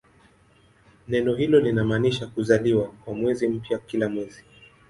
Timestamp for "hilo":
1.35-1.59